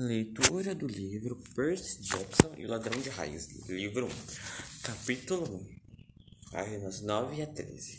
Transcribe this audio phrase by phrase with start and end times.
[0.00, 4.08] Leitura do livro Percy Jackson e o Ladrão de Raios, livro 1,
[4.80, 7.98] capítulo 1, páginas 9 a 13.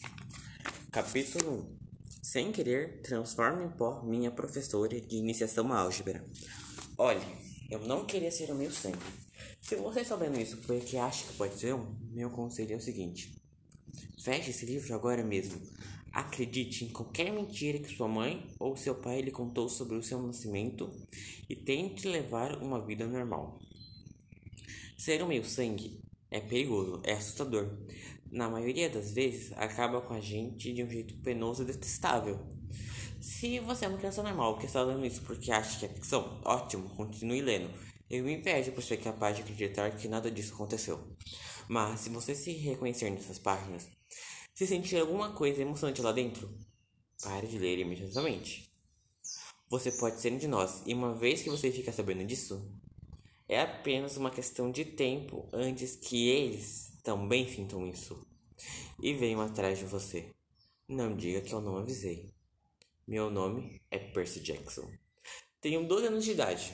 [0.94, 1.70] Capítulo
[2.10, 6.24] 1 Sem querer, transforma em pó minha professora de iniciação à álgebra.
[6.98, 7.20] Olhe,
[7.70, 8.98] eu não queria ser o meu sangue.
[9.62, 13.36] Se você sabendo isso porque acha que pode ser um, meu conselho é o seguinte:
[14.24, 15.62] feche esse livro agora mesmo.
[16.12, 20.22] Acredite em qualquer mentira que sua mãe ou seu pai lhe contou sobre o seu
[20.22, 20.90] nascimento
[21.50, 23.60] e tente levar uma vida normal.
[24.98, 27.70] Ser um meio sangue é perigoso, é assustador.
[28.32, 32.40] Na maioria das vezes, acaba com a gente de um jeito penoso e detestável.
[33.20, 36.40] Se você é uma criança normal que está lendo isso porque acha que é ficção,
[36.46, 37.70] ótimo, continue lendo.
[38.10, 41.00] Eu me invejo por ser capaz de acreditar que nada disso aconteceu.
[41.68, 43.88] Mas se você se reconhecer nessas páginas,
[44.60, 46.54] se sentir alguma coisa emocionante lá dentro,
[47.24, 48.70] pare de ler imediatamente.
[49.70, 52.70] Você pode ser um de nós, e uma vez que você fica sabendo disso,
[53.48, 58.28] é apenas uma questão de tempo antes que eles também sintam isso
[59.02, 60.30] e venham atrás de você.
[60.86, 62.34] Não diga que eu não avisei.
[63.08, 64.92] Meu nome é Percy Jackson.
[65.62, 66.74] Tenho 12 anos de idade.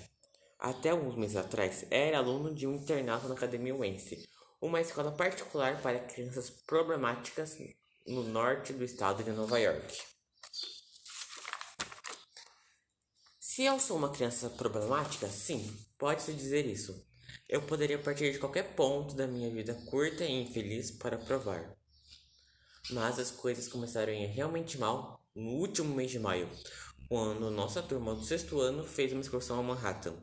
[0.58, 4.26] Até alguns meses atrás, era aluno de um internato na Academia Wednesday,
[4.60, 7.56] uma escola particular para crianças problemáticas
[8.06, 9.98] no norte do estado de Nova York.
[13.40, 17.04] Se eu sou uma criança problemática, sim, pode-se dizer isso.
[17.50, 21.76] Eu poderia partir de qualquer ponto da minha vida curta e infeliz para provar.
[22.92, 26.50] Mas as coisas começaram a ir realmente mal no último mês de maio,
[27.08, 30.16] quando nossa turma do sexto ano fez uma excursão a Manhattan.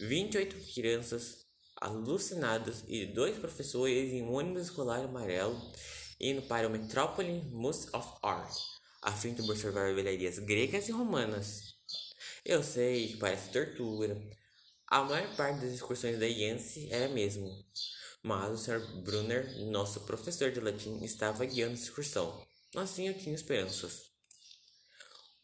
[0.00, 1.46] 28 crianças
[1.80, 5.58] alucinadas e dois professores em um ônibus escolar amarelo
[6.22, 8.56] indo para o Metropolis Museum of Art,
[9.02, 11.74] a fim de observar velharias gregas e romanas.
[12.44, 14.16] Eu sei que parece tortura.
[14.86, 17.50] A maior parte das excursões da Yancey era mesmo,
[18.22, 19.02] mas o Sr.
[19.02, 22.46] Brunner, nosso professor de latim, estava guiando a excursão.
[22.76, 24.02] Assim eu tinha esperanças.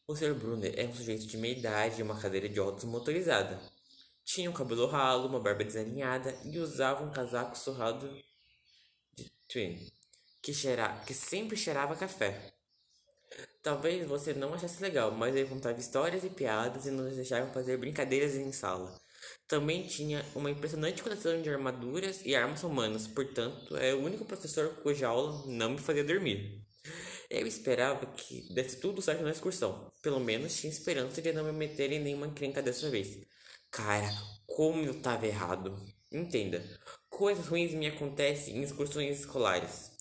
[0.07, 0.35] O Sr.
[0.35, 3.61] Brunner é um sujeito de meia idade e uma cadeira de óculos motorizada.
[4.25, 8.09] Tinha um cabelo ralo, uma barba desalinhada e usava um casaco surrado
[9.17, 9.91] de twin,
[10.49, 12.41] que, cheira, que sempre cheirava café.
[13.63, 17.77] Talvez você não achasse legal, mas ele contava histórias e piadas e nos deixava fazer
[17.77, 18.99] brincadeiras em sala.
[19.47, 24.71] Também tinha uma impressionante coleção de armaduras e armas romanas, portanto, é o único professor
[24.83, 26.65] cuja aula não me fazia dormir.
[27.29, 29.93] Eu esperava que desse tudo certo na excursão.
[30.03, 33.19] Pelo menos tinha esperança de não me meter em nenhuma encrenca dessa vez.
[33.71, 34.11] Cara,
[34.47, 35.79] como eu tava errado.
[36.11, 36.65] Entenda,
[37.11, 39.98] coisas ruins me acontecem em excursões escolares,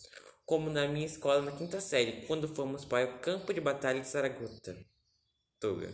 [0.47, 4.07] como na minha escola na quinta série, quando fomos para o campo de batalha de
[4.07, 4.77] Saragota.
[5.59, 5.93] Tuga.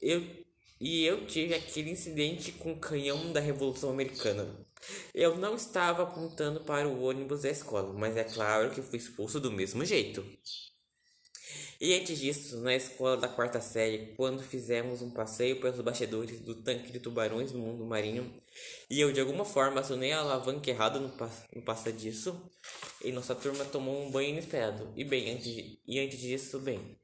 [0.00, 0.44] Eu
[0.80, 4.44] e eu tive aquele incidente com o canhão da Revolução Americana.
[5.14, 9.38] Eu não estava apontando para o ônibus da escola, mas é claro que fui expulso
[9.38, 10.22] do mesmo jeito.
[11.80, 16.54] E antes disso, na escola da quarta série, quando fizemos um passeio pelos bastidores do
[16.54, 18.32] tanque de tubarões do mundo marinho,
[18.90, 21.08] e eu de alguma forma acionei a alavanca errada no,
[21.54, 22.50] no passadiço,
[23.06, 24.92] e nossa turma tomou um banho inesperado.
[24.96, 26.98] E bem, antes, de, e antes disso, bem,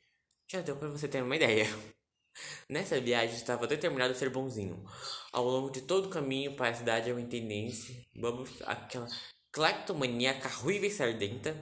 [0.50, 1.64] já deu para você ter uma ideia.
[2.68, 4.84] Nessa viagem estava determinado a ser bonzinho.
[5.32, 9.06] Ao longo de todo o caminho para a cidade tendência, vamos aquela
[9.52, 11.54] clactomaníaca ruiva e sardenta,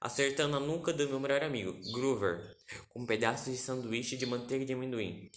[0.00, 2.53] acertando a nuca do meu melhor amigo, Groover,
[2.88, 5.30] com um pedaço de sanduíche de manteiga de amendoim.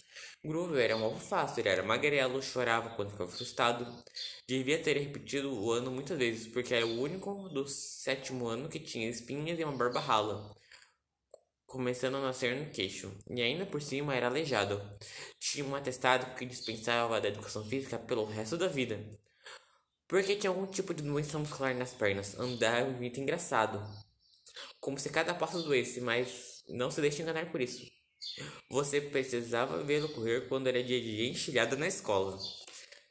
[0.44, 3.86] Groover era um alvo fácil, ele era magrelo, chorava quando ficava frustrado.
[4.46, 8.80] Devia ter repetido o ano muitas vezes, porque era o único do sétimo ano que
[8.80, 10.56] tinha espinhas e uma barba rala,
[11.66, 14.80] começando a nascer no queixo, e ainda por cima era aleijado.
[15.38, 18.98] Tinha um atestado que dispensava da educação física pelo resto da vida.
[20.06, 23.86] Porque tinha algum tipo de doença muscular nas pernas, andava muito engraçado
[24.80, 27.86] como se cada passo doesse, mas não se deixe enganar por isso.
[28.70, 32.38] Você precisava vê-lo correr quando era dia de enxilhada na escola.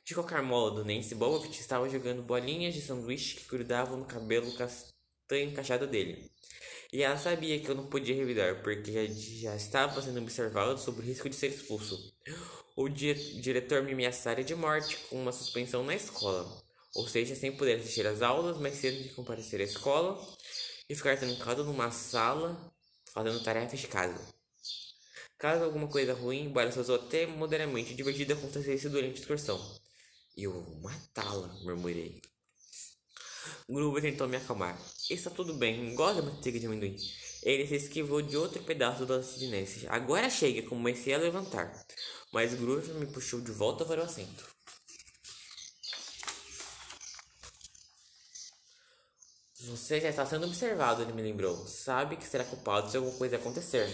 [0.06, 5.50] De qualquer modo, Nancy Bobbitt estava jogando bolinhas de sanduíche que grudavam no cabelo castanho
[5.50, 6.32] encaixado dele.
[6.94, 9.06] E ela sabia que eu não podia revidar, porque já,
[9.52, 11.98] já estava sendo observado sob o risco de ser expulso.
[12.76, 16.64] O diretor me ameaçara de morte com uma suspensão na escola,
[16.96, 20.18] ou seja, sem poder assistir às aulas, mas sendo de comparecer à escola
[20.90, 22.72] e ficar trancado numa sala
[23.18, 24.16] fazendo tarefas de casa.
[25.40, 29.60] Caso alguma coisa ruim, embora seja até moderadamente divertida acontecesse durante a excursão.
[30.38, 32.22] Eu vou matá-la, murmurei.
[33.68, 34.80] Gruber tentou me acalmar.
[35.10, 36.96] Está tudo bem, gosta da manteiga de amendoim.
[37.42, 39.68] Ele se esquivou de outro pedaço da Sidney.
[39.90, 41.74] Agora chega, comecei a levantar.
[42.32, 44.57] mas Groover me puxou de volta para o assento.
[49.60, 51.56] Você já está sendo observado, ele me lembrou.
[51.66, 53.90] Sabe que será culpado se alguma coisa acontecer.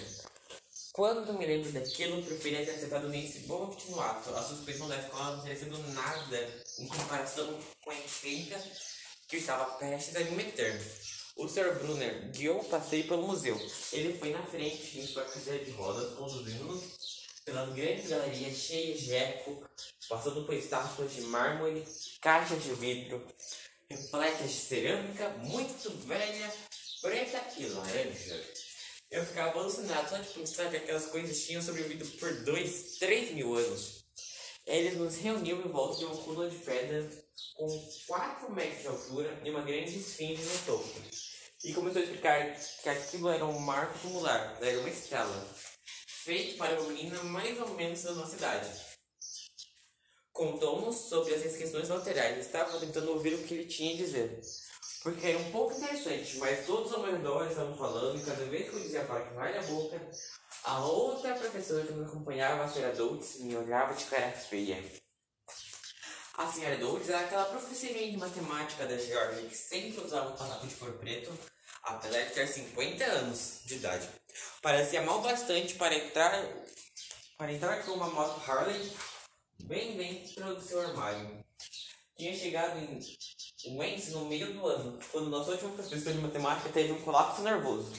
[0.91, 4.29] Quando me lembro daquilo, preferia ter acertado nesse bom continuato.
[4.35, 8.61] A suspensão da escola não teria sido nada em comparação com a encrenca
[9.27, 10.81] que eu estava prestes a me meter.
[11.37, 11.79] O Sr.
[11.79, 13.57] Brunner guiou o passeio pelo museu.
[13.93, 19.15] Ele foi na frente em sua cadeira de rodas, conduzindo-nos pelas grandes galerias cheias de
[19.15, 19.63] eco,
[20.09, 21.85] passando por estátuas de mármore,
[22.21, 23.25] caixas de vidro,
[23.89, 26.53] repletas de cerâmica muito velha,
[27.01, 28.43] preta e laranja.
[29.11, 33.55] Eu ficava alucinado só de pensar que aquelas coisas tinham sobrevivido por dois, três mil
[33.55, 34.03] anos.
[34.65, 37.09] Eles nos reuniam em volta de uma coluna de pedra
[37.55, 41.01] com 4 metros de altura e uma grande esfinge no topo.
[41.63, 45.47] E começou a explicar que aquilo era um marco tumular, era uma estrela,
[46.07, 48.92] feito para uma menina mais ou menos da nossa idade.
[50.33, 52.39] Contou-nos sobre as inscrições laterais.
[52.39, 54.41] Estava tentando ouvir o que ele tinha a dizer.
[55.03, 58.69] Porque era um pouco interessante, mas todos ao meu redor estavam falando e cada vez
[58.69, 60.01] que eu dizia para que vai na boca,
[60.63, 64.81] a outra professora que me acompanhava, a senhora Doltz, me olhava de cara feia.
[66.37, 70.65] A senhora Doltz era aquela professora de matemática da Georgia que sempre usava um casaco
[70.65, 71.37] de cor preto,
[71.83, 74.09] apesar de ter 50 anos de idade.
[74.61, 76.31] Parecia mal bastante para entrar,
[77.37, 78.89] para entrar com uma moto Harley
[79.63, 81.43] bem dentro do seu armário.
[82.17, 86.91] Tinha chegado em Wentz no meio do ano, quando nosso último professor de matemática teve
[86.91, 87.93] um colapso nervoso.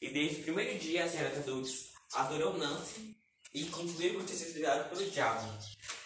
[0.00, 3.16] E desde o primeiro dia a senhora Dulce adorou Nancy
[3.52, 5.46] e concluiu que tinha sido criado pelo diabo.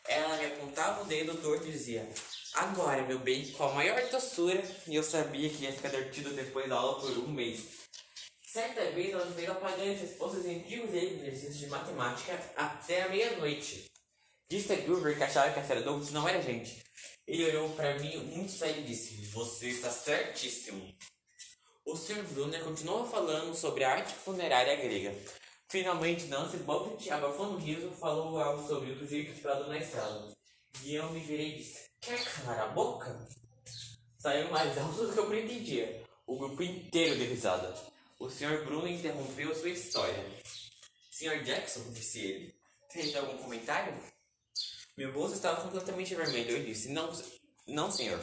[0.04, 2.08] Ela me apontava o dedo torto e dizia:
[2.54, 6.68] Agora, meu bem, com a maior doçura, e eu sabia que ia ficar divertido depois
[6.68, 7.88] da aula por um mês.
[8.44, 13.88] Certa vez ela veio apagando as respostas em antigos exercícios de matemática até a meia-noite.
[14.50, 16.82] Disse a Groover que achava que a senhora Douglas não era gente.
[17.26, 20.90] Ele olhou para mim muito sério e disse: Você está certíssimo.
[21.84, 22.22] O Sr.
[22.32, 25.14] Brunner continuou falando sobre a arte funerária grega.
[25.68, 30.32] Finalmente, Nancy Buffett, abafando o riso, falou algo sobre o jeito esperado na estrada.
[30.82, 33.28] E eu me virei e disse: Quer calar a boca?
[34.16, 36.02] Saiu mais alto do que eu pretendia.
[36.26, 37.74] O grupo inteiro deu risada.
[38.18, 38.64] O Sr.
[38.64, 40.24] Bruno interrompeu sua história.
[41.10, 41.42] Sr.
[41.44, 42.54] Jackson, disse ele,
[42.90, 43.94] fez algum comentário?
[44.98, 46.56] Meu bolso estava completamente vermelho.
[46.56, 47.08] Eu disse: Não,
[47.68, 48.20] não, senhor.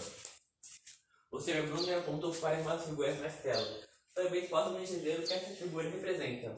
[1.31, 3.87] O senhor Bruno apontou para uma das figuras na tela.
[4.13, 6.53] Talvez possa me dizer o que essa figura representa.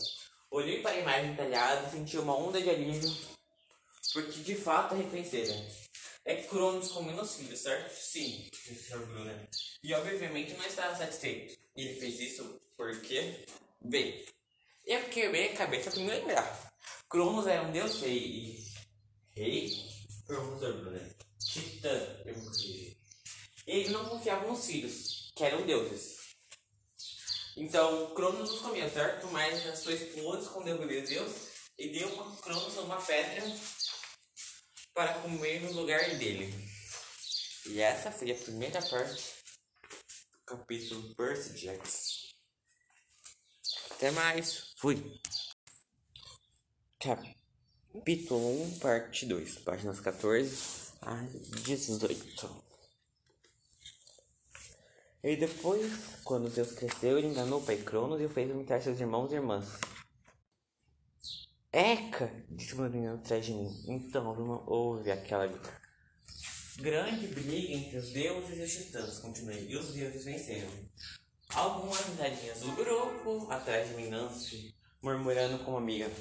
[0.49, 3.15] Olhei para a imagem detalhada e senti uma onda de alívio,
[4.11, 5.55] porque de fato a reconheceram.
[6.25, 7.93] É Cronos com menos filhos, certo?
[7.93, 9.05] Sim, disse o Sr.
[9.05, 9.47] Brunner.
[9.83, 11.59] E obviamente não estava satisfeito.
[11.75, 13.45] Ele fez isso porque.
[13.83, 14.25] Bem,
[14.83, 16.73] eu quebrei a cabeça para me lembrar.
[17.07, 18.65] Cronos era um deus rei.
[19.35, 19.96] Rei?
[20.27, 21.18] Professor.
[21.39, 22.97] Titã, corrigir.
[23.65, 26.18] Eles não confiavam nos filhos, que eram deuses.
[27.56, 29.27] Então, Cronos os comia, certo?
[29.27, 31.33] Mas a sua esposa escondeu o Deus
[31.77, 33.44] e deu uma Cronos uma pedra
[34.94, 36.53] para comer no lugar dele.
[37.65, 39.24] E essa foi a primeira parte
[40.31, 42.27] do capítulo Percy Jackson.
[43.91, 44.74] Até mais.
[44.77, 45.19] Fui.
[47.94, 51.16] Capítulo 1, parte 2, páginas 14 a
[51.63, 52.63] 18.
[55.24, 55.91] E depois,
[56.24, 59.36] quando Zeus cresceu, ele enganou o pai Cronos e o fez imitar seus irmãos e
[59.36, 59.79] irmãs.
[61.72, 62.32] Eca!
[62.50, 63.70] disse o menino atrás de mim.
[63.88, 65.48] Então houve aquela
[66.77, 70.70] grande briga entre os deuses e os titãs, continuei, e os deuses venceram.
[71.50, 76.12] Algumas risadinhas do grupo, atrás de mim, Nancy, murmurando com uma amiga,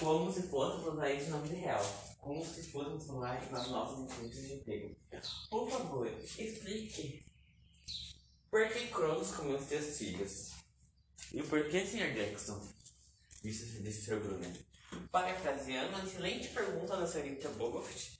[0.00, 4.46] como se fôssemos usar isso na vida real, como se fôssemos falar nas nossas entrevistas
[4.46, 4.96] de emprego.
[5.50, 7.22] Por favor, explique.
[8.50, 10.52] Por que Cronos comeu os seus filhos?
[11.32, 12.14] E por que, Sr.
[12.14, 12.60] Jackson?
[13.42, 14.20] Disse, disse Sr.
[14.20, 14.66] Brunner.
[15.12, 18.18] Parafraseando a excelente pergunta da senhorita Bogoff,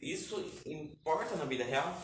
[0.00, 2.02] isso importa na vida real?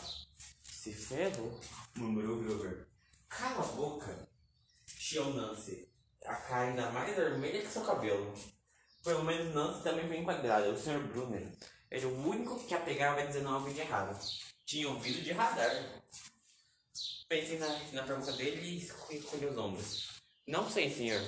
[0.62, 1.58] Se ferro,
[1.96, 2.86] murmurou Grover.
[3.28, 4.28] Cala a boca,
[4.86, 5.88] chiou Nancy,
[6.24, 8.32] a cara ainda mais vermelha que seu cabelo.
[9.06, 10.68] Pelo menos Nancy também foi enquadrada.
[10.68, 10.98] O Sr.
[10.98, 11.46] Brunner
[11.88, 14.18] era o único que a pegava dizendo algo de errado.
[14.64, 16.02] Tinha ouvido de radar.
[17.28, 20.08] Pensei na, na pergunta dele e escolhi os ombros.
[20.44, 21.22] Não sei, senhor.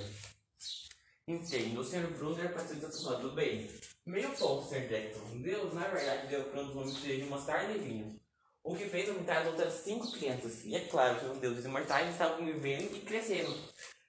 [1.29, 1.79] Entendo.
[1.79, 3.23] O senhor Brunner parece desacostumado.
[3.23, 3.71] Tudo bem.
[4.05, 4.89] Meio ponto, Sr.
[4.89, 5.41] Jackson.
[5.41, 8.21] Deus, na verdade, deu para os homens de mostarda e vinho.
[8.65, 10.65] O que fez aumentar as outras cinco crianças.
[10.65, 13.57] E é claro que os deuses imortais estavam vivendo e crescendo,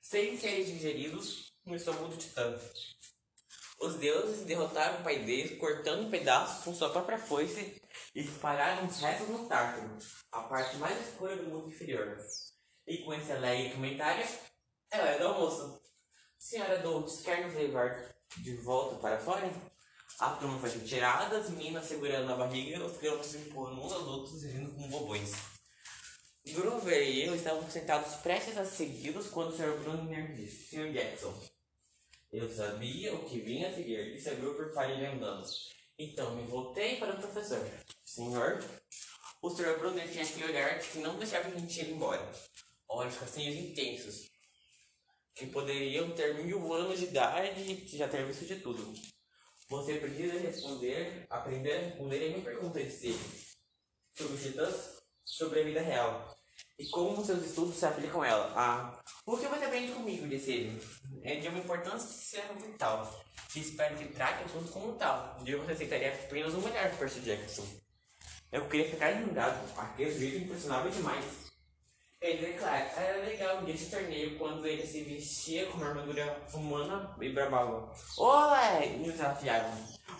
[0.02, 2.60] sem serem digeridos no estômago do titã.
[3.82, 7.82] Os deuses derrotaram o pai deles, cortando em pedaços com sua própria foice
[8.14, 9.98] e espalharam os restos no Tártaro,
[10.32, 12.18] a parte mais escura do mundo inferior.
[12.86, 14.28] E com esse alegre comentário,
[14.92, 15.82] é hora do almoço.
[16.38, 19.50] Senhora Dolce, quer nos levar de volta para fora?
[20.20, 24.44] A turma foi retirada, as meninas segurando a barriga, os crianças empurrando uns aos outros
[24.44, 25.32] e rindo com bobões.
[26.48, 29.78] Grover e eu estávamos sentados prestes a segui-los quando o Sr.
[29.80, 30.92] Brunner disse: Sr.
[30.92, 31.34] Jackson,
[32.32, 35.44] eu sabia o que vinha a seguir, disse a Grover andando.
[35.98, 37.68] Então me voltei para o professor.
[38.06, 38.64] Senhor,
[39.42, 39.80] o Sr.
[39.80, 42.32] Brunner tinha aquele olhar que não deixava a gente ir embora.
[42.88, 44.30] Olhos castanhos intensos,
[45.36, 48.94] que poderiam ter mil anos de idade e já ter visto de tudo.
[49.70, 53.16] Você precisa responder, aprender a responder a minha pergunta de si
[54.16, 54.38] sobre
[55.24, 56.36] sobre a vida real
[56.78, 58.54] e como seus estudos se aplicam a ela.
[58.56, 60.82] Ah, o que você aprende comigo, disse ele.
[61.24, 63.24] É de uma importância vital.
[63.56, 65.38] E espero que trate o assunto como tal.
[65.40, 67.66] Um dia você aceitaria apenas uma mulher, Percy Jackson.
[68.52, 69.72] Eu queria ficar lembrado.
[69.78, 71.26] Aquele sujeito impressionava demais.
[72.20, 77.16] Ele, é claro, era legal nesse torneio quando ele se vestia com uma armadura humana
[77.22, 77.94] e bravava.
[78.18, 78.80] Olá!
[78.80, 79.72] Me desafiaram.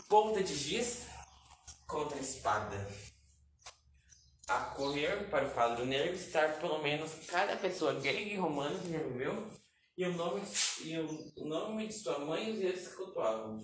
[0.08, 1.08] Ponta de giz
[1.88, 2.88] contra espada.
[4.50, 8.92] A correr para o quadro negro estar pelo menos cada pessoa grega e romana que
[8.92, 9.52] já viveu
[9.96, 10.42] e o nome,
[10.82, 13.60] e o nome de sua mãe os eles cultuavam.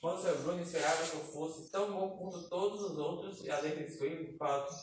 [0.00, 3.76] Quando seu Bruno esperava que eu fosse tão bom quanto todos os outros, e além
[3.76, 4.74] desse foi o fato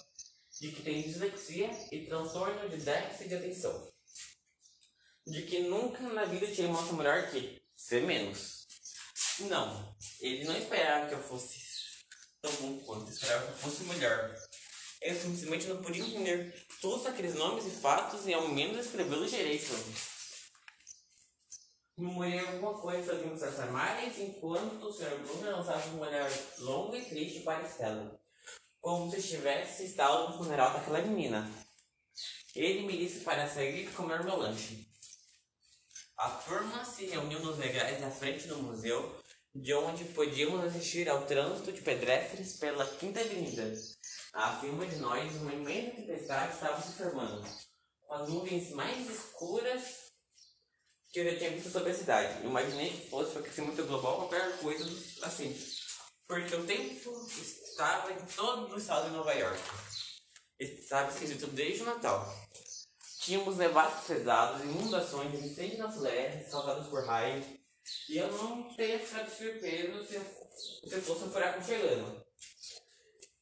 [0.62, 3.92] de que tem dislexia e transtorno de déficit de atenção.
[5.26, 8.68] De que nunca na vida tinha uma melhor que ser menos.
[9.40, 11.60] Não, ele não esperava que eu fosse
[12.42, 14.36] tão bom quanto, esperava que eu fosse melhor.
[15.02, 19.74] Eu simplesmente não podia entender todos aqueles nomes e fatos e ao menos escrevê-los direito.
[21.98, 25.18] Murmurei alguma coisa sobre os armários enquanto o Sr.
[25.20, 28.20] Bruno lançava um olhar longo e triste para Estela
[28.82, 31.50] como se estivesse estado no funeral daquela menina.
[32.56, 34.88] Ele me disse para sair e comer meu lanche.
[36.18, 39.22] A turma se reuniu nos legais da frente do museu,
[39.54, 43.74] de onde podíamos assistir ao trânsito de pedestres pela Quinta Avenida.
[44.34, 47.44] Acima de nós, uma imensa tempestade estava se formando,
[48.02, 50.10] com as nuvens mais escuras
[51.12, 52.44] que eu já tinha visto sobre a cidade.
[52.44, 54.86] Eu imaginei que fosse o aquecimento global ou qualquer coisa
[55.26, 55.58] assim,
[56.28, 59.60] porque o tempo estava em todo o estado de Nova York.
[60.60, 62.32] Estava esquisito desde o Natal.
[63.22, 67.46] Tínhamos nevados pesados, inundações, incêndios nas florestas causados por raios,
[68.08, 70.20] e eu não teria ficado surpreso se,
[70.88, 72.19] se fosse um furacão chegando.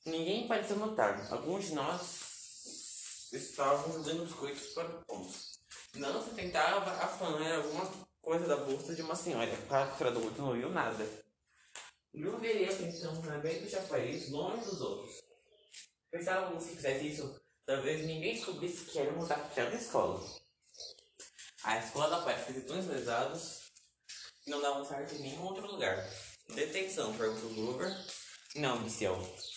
[0.07, 1.27] Ninguém pareceu notar.
[1.29, 5.33] Alguns de nós estavam jogando biscoitos para o ponto.
[5.33, 9.51] Se tentava afanar alguma coisa da bolsa de uma senhora.
[9.67, 11.05] Para o adulto não viu nada.
[12.13, 15.21] Não veria pensando na bem do chafariz longe dos outros.
[16.09, 20.25] Pensávamos que fizesse isso, talvez ninguém descobrisse que éramos da da escola.
[21.63, 23.73] A escola parece ter tão pesados
[24.41, 26.09] que não davam certo em nenhum outro lugar.
[26.55, 27.93] Detenção, perguntou Glover.
[28.55, 29.56] Não, disse eu.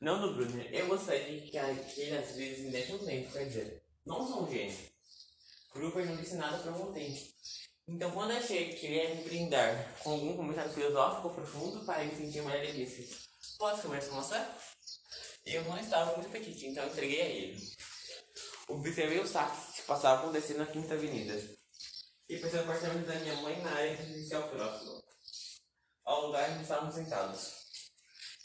[0.00, 4.26] Não, no Brunner, eu gostaria que aquele às vezes me um tempo, quer dizer, não
[4.26, 4.78] sou um gênio.
[5.74, 7.20] Gruber não disse nada um tempo.
[7.88, 12.42] Então, quando achei que ele ia me brindar com algum comentário filosófico profundo para sentir
[12.42, 13.28] melhor, ele disse:
[13.58, 14.44] Posso comer com você?
[15.44, 17.72] Eu não estava muito apetite, então entreguei a ele.
[18.68, 21.34] Observei os táxis que passavam descendo a Quinta Avenida
[22.28, 25.02] e pensei no apartamento da minha mãe na área residencial próxima,
[26.04, 27.67] ao lugar onde estávamos sentados.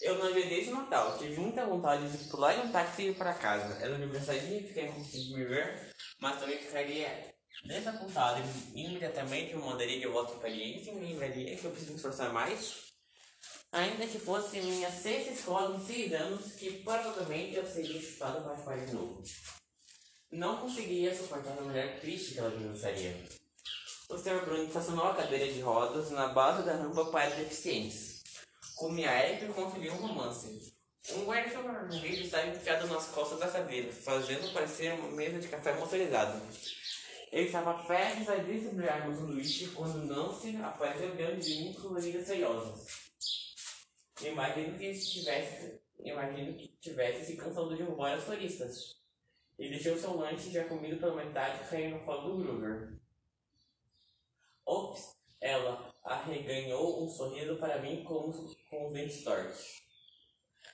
[0.04, 3.10] Eu não havia desde o Natal, tive muita vontade de pular em um táxi e
[3.10, 3.82] ir para casa.
[3.82, 7.34] Era aniversário e fiquei de me ver, mas também ficaria
[7.66, 8.44] Desapontado,
[8.76, 12.34] imediatamente eu mandaria de volta para ele e me lembraria que eu preciso me esforçar
[12.34, 12.92] mais.
[13.72, 18.58] Ainda que fosse minha sexta escola em seis anos, que provavelmente eu seria chutado para
[18.58, 19.24] fora de novo.
[20.30, 23.24] Não conseguiria suportar a mulher triste que ela me lançaria.
[24.10, 24.44] O Sr.
[24.44, 28.13] Bruno estacionou a cadeira de rodas na base da rampa para deficientes.
[28.84, 30.76] Com minha e conferiu um romance.
[31.12, 35.74] Um guarda-chuva vermelho estava enfiado nas costas da cadeira, fazendo parecer uma mesa de café
[35.80, 36.46] motorizado.
[37.32, 42.86] Ele estava prestes a distribuir um sanduíche quando Nancy apareceu diante de mim com orelhas.
[44.22, 48.98] Imagino que estivesse, imagino que tivesse se cansado de roubar os turistas.
[49.58, 53.00] E deixou seu lanche já comido pela metade cair no colo do Gruber.
[54.66, 55.23] Ops!
[55.44, 58.32] Ela arreganhou um sorriso para mim com,
[58.70, 59.84] com os dentes tortos.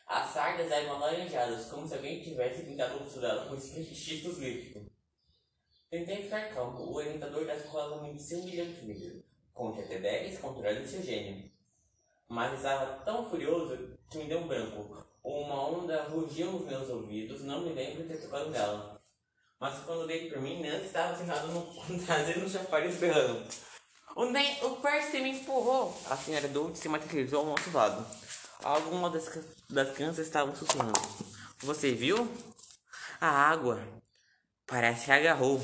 [0.05, 4.91] As sardas eram alaranjadas, como se alguém tivesse pintado o rosto dela com espetos líquidos.
[5.89, 6.83] Tentei ficar calmo.
[6.83, 9.23] O orientador da escola me disse um milhão de milhas.
[9.51, 11.51] Conte até 10, controle seu gênio.
[12.27, 15.03] Mas estava tão furioso que me deu um branco.
[15.23, 19.01] Uma onda rugiu nos meus ouvidos, não me lembro de ter tocado nela.
[19.59, 21.73] Mas quando dei por mim, Nancy estava sentado no
[22.05, 23.47] trazendo um chafariz berrando.
[24.19, 25.97] O, ne o Percy me empurrou.
[26.09, 28.05] A senhora Dulce se materializou ao nosso lado.
[28.61, 30.99] Algumas das, das crianças estavam sussurrando.
[31.59, 32.29] Você viu?
[33.21, 33.81] A água.
[34.67, 35.63] Parece que agarrou.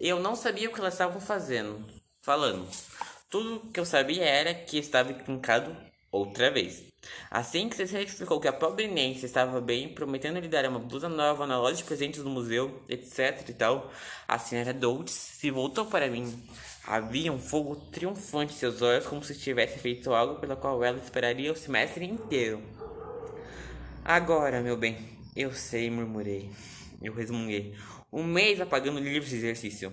[0.00, 1.86] Eu não sabia o que elas estavam fazendo.
[2.22, 2.66] Falando.
[3.28, 5.76] Tudo que eu sabia era que estava encrencado
[6.16, 6.84] outra vez.
[7.30, 11.08] Assim que se certificou que a pobre Nancy estava bem, prometendo lhe dar uma blusa
[11.08, 13.90] nova na loja de presentes do museu, etc e tal,
[14.26, 16.44] a senhora Dolce se voltou para mim.
[16.84, 20.98] Havia um fogo triunfante em seus olhos, como se tivesse feito algo pela qual ela
[20.98, 22.62] esperaria o semestre inteiro.
[24.04, 24.96] Agora, meu bem,
[25.34, 26.50] eu sei, murmurei.
[27.02, 27.74] Eu resmunguei.
[28.12, 29.92] Um mês apagando livros de exercício.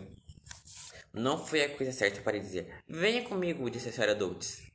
[1.12, 2.74] Não foi a coisa certa para dizer.
[2.88, 4.73] Venha comigo, disse a senhora Dolce.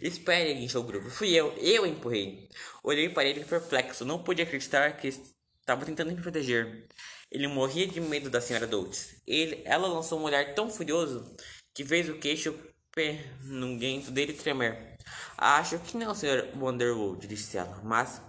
[0.00, 1.10] Espere, guinchou o grupo.
[1.10, 2.48] Fui eu, eu empurrei.
[2.82, 4.04] Olhei para ele perplexo.
[4.04, 6.88] Não pude acreditar que estava tentando me proteger.
[7.30, 9.22] Ele morria de medo da senhora Dolce.
[9.26, 11.34] Ele, ela lançou um olhar tão furioso
[11.74, 12.54] que fez o queixo
[12.94, 14.98] penunguento dele tremer.
[15.36, 18.20] Acho que não, senhor Wonderwood, disse ela, mas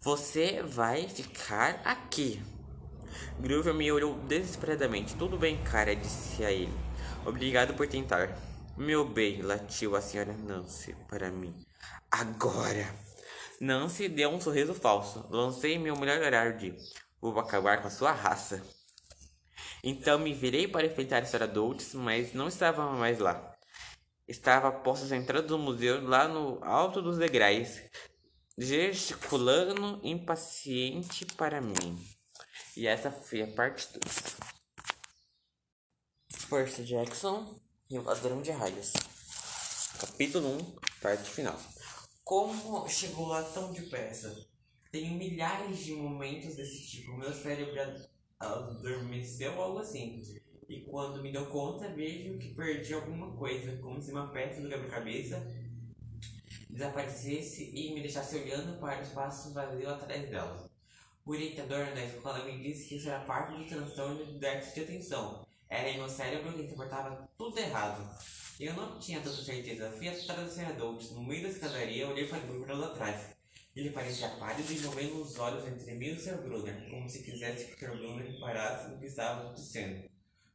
[0.00, 2.40] você vai ficar aqui.
[3.40, 5.16] Groover me olhou desesperadamente.
[5.16, 6.72] Tudo bem, cara, disse a ele.
[7.26, 8.51] Obrigado por tentar.
[8.76, 11.54] Meu bem, latiu a senhora Nancy para mim.
[12.10, 12.94] Agora!
[13.60, 15.26] Nancy deu um sorriso falso.
[15.30, 16.74] Lancei meu melhor olhar de
[17.20, 18.64] Vou acabar com a sua raça.
[19.84, 23.54] Então me virei para enfrentar a senhora Dolce, mas não estava mais lá.
[24.26, 27.78] Estava posto à entrada do museu, lá no alto dos degraus,
[28.56, 32.02] gesticulando impaciente para mim.
[32.74, 34.36] E essa foi a parte 2.
[36.48, 37.60] Percy Jackson
[37.92, 38.90] e o Ladrão de Raios.
[40.00, 40.58] Capítulo 1,
[41.02, 41.60] parte final.
[42.24, 44.34] Como chegou lá tão depressa?
[44.90, 47.12] Tenho milhares de momentos desse tipo.
[47.18, 47.78] Meu cérebro
[48.40, 50.22] adormeceu ou algo assim.
[50.66, 54.70] E quando me dou conta, vejo que perdi alguma coisa, como se uma peça do
[54.70, 55.46] quebra-cabeça
[56.70, 60.66] desaparecesse e me deixasse olhando para o espaço vazio atrás dela.
[61.26, 64.80] O orientador na escola me disse que isso era parte do transtorno de déficit de
[64.80, 65.51] atenção.
[65.72, 68.06] Era em meu cérebro que interpretava tudo errado.
[68.60, 69.90] Eu não tinha tanta certeza.
[69.92, 70.60] Fui atrás do.
[70.66, 73.28] Adolfo, no meio da escadaria, olhei para o lá atrás.
[73.74, 76.42] Ele parecia pálido e movendo os olhos entre mim e o Sr.
[76.42, 77.96] Brunner, como se quisesse que o.
[77.96, 80.10] Brunner reparasse no que estava acontecendo.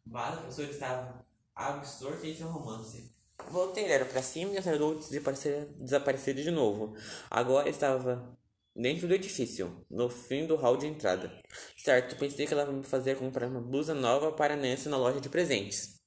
[0.06, 1.26] Mas o professor estava
[1.56, 3.12] absorto em seu romance.
[3.50, 5.00] Voltei, era para cima e o Sr.
[5.00, 6.96] desaparecer, desaparecer de novo.
[7.32, 8.38] Agora estava
[8.78, 11.36] dentro do edifício, no fim do hall de entrada.
[11.76, 15.20] Certo, pensei que ela ia me fazer comprar uma blusa nova para Nancy na loja
[15.20, 16.00] de presentes.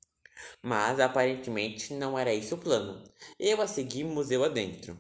[0.63, 3.03] Mas aparentemente não era esse o plano.
[3.39, 4.97] Eu a segui museu adentro.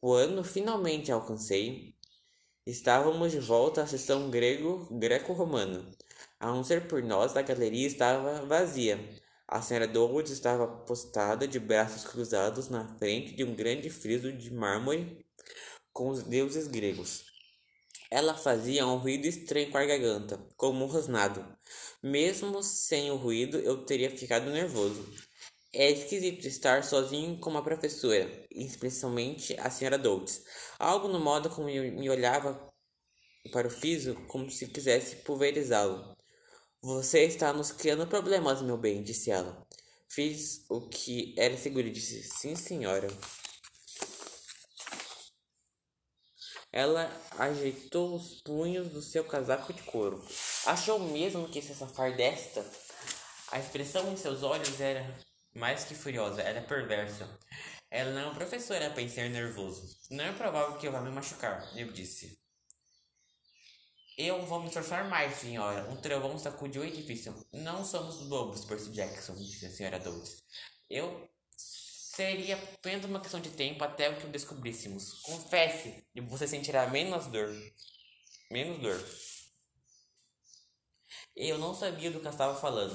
[0.00, 1.94] Quando finalmente alcancei,
[2.66, 5.88] estávamos de volta à sessão grego greco-romana.
[6.40, 8.98] A não ser por nós, a galeria estava vazia.
[9.46, 14.52] A senhora Dowles estava postada de braços cruzados na frente de um grande friso de
[14.52, 15.21] mármore
[15.92, 17.24] com os deuses gregos.
[18.10, 21.46] Ela fazia um ruído estranho com a garganta, como um rosnado.
[22.02, 25.08] Mesmo sem o ruído, eu teria ficado nervoso.
[25.72, 30.42] É esquisito estar sozinho com uma professora, especialmente a senhora Doltz.
[30.78, 32.70] Algo no modo como me olhava
[33.50, 36.14] para o Fiso como se quisesse pulverizá-lo.
[36.82, 39.66] Você está nos criando problemas, meu bem, disse ela.
[40.08, 43.08] Fiz o que era seguro e disse: Sim, senhora.
[46.72, 50.24] Ela ajeitou os punhos do seu casaco de couro.
[50.64, 52.64] Achou mesmo que se safar desta?
[53.50, 55.06] A expressão em seus olhos era
[55.54, 57.28] mais que furiosa, ela é perversa.
[57.90, 59.94] Ela não é uma professora ser nervoso.
[60.10, 62.40] Não é provável que eu vá me machucar, eu disse.
[64.16, 65.90] Eu vou me esforçar mais, senhora.
[65.90, 67.34] Um trovão sacudiu o edifício.
[67.52, 70.42] Não somos bobos, Percy Jackson, disse a senhora Dodds.
[70.88, 71.28] Eu
[72.14, 75.22] seria apenas uma questão de tempo até o que o descobríssemos.
[75.22, 77.50] Confesse, e você sentirá menos dor.
[78.50, 79.02] Menos dor.
[81.34, 82.94] Eu não sabia do que eu estava falando.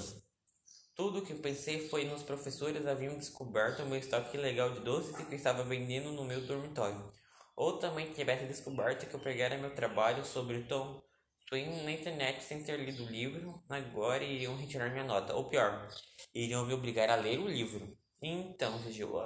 [0.96, 5.16] Tudo o que pensei foi nos professores haviam descoberto o meu estoque ilegal de doces
[5.16, 7.12] que eu estava vendendo no meu dormitório.
[7.56, 11.02] Ou também tivesse descoberto que eu pregara meu trabalho sobre Tom
[11.48, 15.34] Twin na internet sem ter lido o livro, agora iriam retirar minha nota.
[15.34, 15.90] Ou pior,
[16.36, 17.98] iriam me obrigar a ler o livro.
[18.22, 18.80] Então,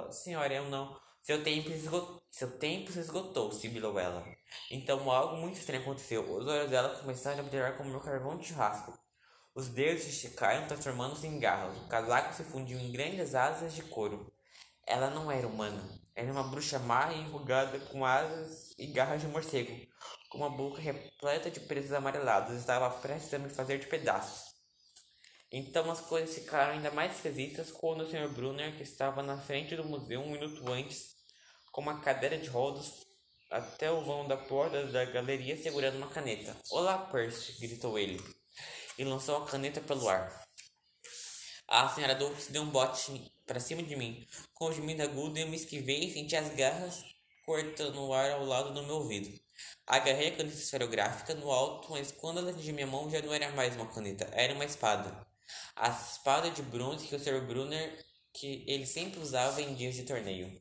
[0.08, 1.00] a senhora, eu não.
[1.22, 1.70] Seu tempo.
[2.30, 4.24] Seu tempo se esgotou, sibilou ela.
[4.70, 6.22] Então algo muito estranho aconteceu.
[6.30, 8.98] Os olhos dela começaram a brilhar como meu carvão de churrasco.
[9.54, 11.76] Os dedos se esticaram, transformando-se em garras.
[11.76, 14.32] O casaco se fundiu em grandes asas de couro.
[14.86, 15.82] Ela não era humana.
[16.14, 19.72] Era uma bruxa má e enrugada, com asas e garras de morcego,
[20.28, 22.58] com uma boca repleta de presas amareladas.
[22.58, 24.51] Estava prestes a me fazer de pedaços.
[25.52, 28.28] Então as coisas ficaram ainda mais esquisitas quando o Sr.
[28.28, 31.14] Brunner, que estava na frente do museu um minuto antes,
[31.70, 33.06] com uma cadeira de rodas,
[33.50, 36.56] até o vão da porta da galeria segurando uma caneta.
[36.70, 37.60] Olá, Percy!
[37.60, 38.18] gritou ele
[38.98, 40.42] e lançou a caneta pelo ar.
[41.68, 44.26] A senhora Dolphus deu um bote para cima de mim.
[44.54, 47.04] Com o gemido agudo, eu me esquivei e senti as garras
[47.44, 49.38] cortando o ar ao lado do meu ouvido.
[49.86, 53.50] Agarrei a caneta esferográfica no alto, mas quando ela atingiu minha mão já não era
[53.50, 55.31] mais uma caneta, era uma espada.
[55.76, 57.46] A espada de bronze que o Sr.
[57.46, 60.60] Brunner que ele sempre usava em dias de torneio.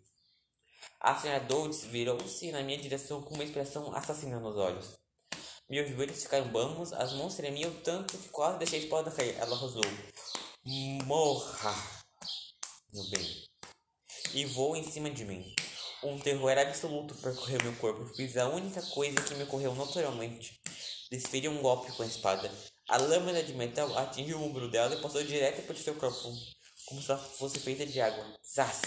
[0.99, 4.99] A senhora Dolce virou-se na minha direção com uma expressão assassina nos olhos.
[5.69, 9.35] Meus joelhos ficaram bambos, as mãos tremiam tanto que quase deixei a espada cair.
[9.37, 9.81] Ela rosou.
[11.05, 11.73] Morra,
[12.93, 13.47] meu bem.
[14.33, 15.55] E voou em cima de mim.
[16.03, 18.05] Um terror absoluto percorreu meu corpo.
[18.15, 20.59] Fiz a única coisa que me ocorreu naturalmente.
[21.09, 22.51] Desferi um golpe com a espada.
[22.91, 26.29] A lâmina de metal atingiu o ombro dela e passou direto por seu corpo,
[26.85, 28.37] como se fosse feita de água.
[28.45, 28.81] Zaz!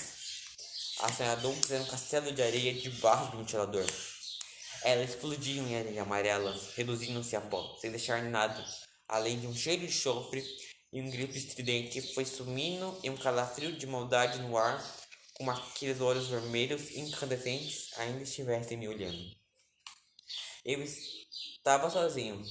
[1.01, 3.87] A senhora Douglas um castelo de areia debaixo do ventilador.
[4.83, 8.63] Ela explodiu em areia amarela, reduzindo-se a pó, sem deixar nada,
[9.09, 10.45] além de um cheiro de chofre
[10.93, 14.85] e um grito estridente que foi sumindo em um calafrio de maldade no ar,
[15.33, 19.35] como aqueles olhos vermelhos incandescentes ainda estivessem me olhando.
[20.63, 22.45] Eu estava sozinho.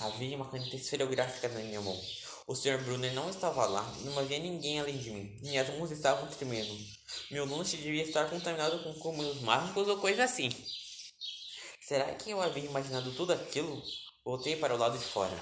[0.00, 1.98] Havia uma caneta esferográfica na minha mão.
[2.46, 2.82] O Sr.
[2.82, 5.38] Brunner não estava lá, não havia ninguém além de mim.
[5.42, 6.74] Minhas mãos estavam tremendo.
[7.30, 10.50] Meu lanche devia estar contaminado com comandos mágicos ou coisa assim.
[11.80, 13.82] Será que eu havia imaginado tudo aquilo?
[14.24, 15.36] Voltei para o lado de fora.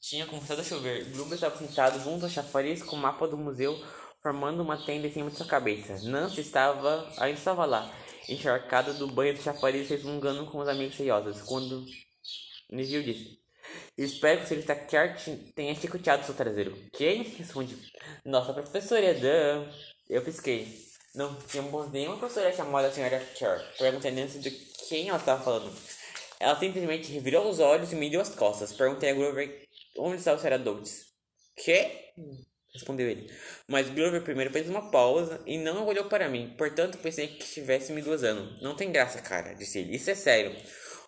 [0.00, 1.10] Tinha começado a chover.
[1.12, 3.78] Gloob estava sentado junto ao chafariz com o mapa do museu,
[4.22, 5.98] formando uma tenda em cima de sua cabeça.
[6.08, 7.94] Nancy estava, ainda estava lá,
[8.28, 11.42] encharcada do banho do chafariz, resmungando com os amigos seriosos.
[11.42, 11.84] Quando
[12.74, 13.38] Nigel disse:
[13.96, 16.76] Espero que o senhor Stackart tenha chicoteado seu traseiro.
[16.92, 17.22] Quem?
[17.22, 17.76] Respondi.
[18.24, 19.68] Nossa professora Dan.
[20.08, 20.68] Eu pisquei.
[21.14, 23.62] Não tínhamos nenhuma professora chamada senhora Kerr.
[23.78, 24.50] Perguntei Nancy de
[24.88, 25.72] quem ela estava falando.
[26.40, 28.72] Ela simplesmente revirou os olhos e me deu as costas.
[28.72, 29.64] Perguntei a Grover
[29.96, 30.54] onde estava o Sr.
[30.54, 31.06] Adults.
[31.56, 32.12] Que?
[32.74, 33.30] Respondeu ele.
[33.68, 36.52] Mas Grover primeiro fez uma pausa e não olhou para mim.
[36.58, 38.60] Portanto, pensei que estivesse me gozando.
[38.60, 39.94] Não tem graça, cara, disse ele.
[39.94, 40.54] Isso é sério.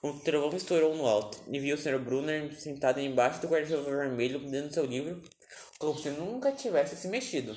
[0.03, 1.99] Um trovão estourou no alto e viu o Sr.
[1.99, 5.23] Brunner sentado embaixo do guarda-chuva vermelho dentro do seu livro,
[5.79, 7.57] como se nunca tivesse se mexido.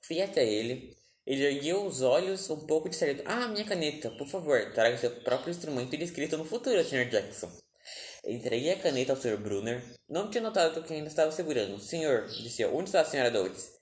[0.00, 0.96] Fui até ele.
[1.26, 3.22] Ele ergueu os olhos um pouco distraído.
[3.26, 7.08] Ah, minha caneta, por favor, traga seu próprio instrumento de escrita no futuro, Sr.
[7.10, 7.50] Jackson.
[8.24, 9.36] Entreguei a caneta ao Sr.
[9.36, 9.82] Brunner.
[10.08, 11.78] Não tinha notado que ainda estava segurando.
[11.78, 13.30] Senhor, disse eu, onde está a Sra.
[13.30, 13.72] Doutes?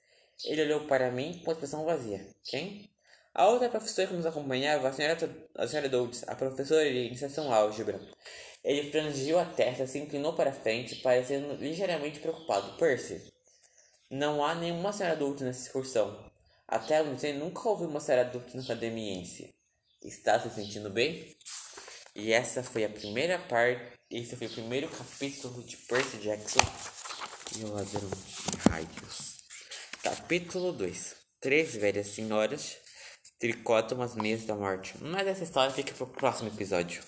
[0.45, 2.27] Ele olhou para mim com expressão vazia.
[2.43, 2.89] Quem?
[3.37, 5.15] A outra professora que nos acompanhava, a senhora,
[5.53, 8.01] a senhora Doutes, a professora de iniciação álgebra.
[8.63, 12.75] Ele franziu a testa, se inclinou para frente, parecendo ligeiramente preocupado.
[12.77, 13.31] Percy,
[14.09, 16.31] não há nenhuma senhora Doutes nessa excursão.
[16.67, 19.53] Até onde nunca houve uma senhora Doutes na academiense.
[20.01, 21.37] Está se sentindo bem?
[22.15, 26.59] E essa foi a primeira parte, esse foi o primeiro capítulo de Percy Jackson
[27.55, 29.37] e o ladrão de rádios.
[30.01, 31.15] Capítulo 2.
[31.39, 32.86] Três velhas senhoras
[33.39, 34.95] tricotam as meias da morte.
[35.01, 37.01] Mas essa história fica pro próximo episódio.